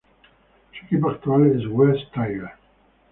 Su 0.71 0.85
equipo 0.87 1.11
actual 1.11 1.45
es 1.55 1.67
West 1.67 2.11
Tigers. 2.11 2.49